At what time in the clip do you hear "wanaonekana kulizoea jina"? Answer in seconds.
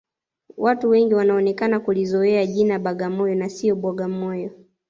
1.13-2.79